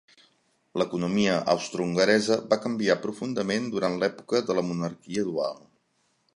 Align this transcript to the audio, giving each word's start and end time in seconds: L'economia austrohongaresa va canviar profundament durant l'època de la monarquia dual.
L'economia 0.81 1.33
austrohongaresa 1.53 2.37
va 2.55 2.59
canviar 2.65 2.97
profundament 3.05 3.71
durant 3.77 4.01
l'època 4.05 4.45
de 4.49 4.59
la 4.61 4.67
monarquia 4.73 5.31
dual. 5.33 5.65